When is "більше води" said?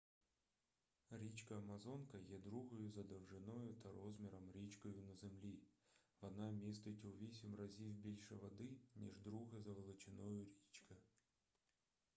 7.93-8.69